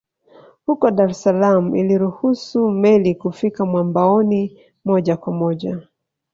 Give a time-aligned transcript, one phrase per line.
[0.65, 5.79] Huko Dar es Salaam iliruhusu meli kufika mwambaoni moja kwa moja